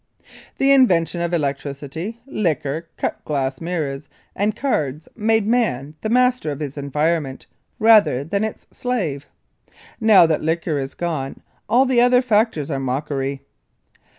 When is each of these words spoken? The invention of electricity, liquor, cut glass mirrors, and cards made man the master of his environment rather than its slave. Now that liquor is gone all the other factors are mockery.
The 0.57 0.71
invention 0.71 1.21
of 1.21 1.31
electricity, 1.31 2.21
liquor, 2.25 2.87
cut 2.97 3.23
glass 3.23 3.61
mirrors, 3.61 4.09
and 4.35 4.55
cards 4.55 5.07
made 5.15 5.45
man 5.45 5.93
the 6.01 6.09
master 6.09 6.49
of 6.49 6.59
his 6.59 6.75
environment 6.75 7.45
rather 7.77 8.23
than 8.23 8.43
its 8.43 8.65
slave. 8.71 9.27
Now 9.99 10.25
that 10.25 10.41
liquor 10.41 10.79
is 10.79 10.95
gone 10.95 11.43
all 11.69 11.85
the 11.85 12.01
other 12.01 12.23
factors 12.23 12.71
are 12.71 12.79
mockery. 12.79 13.43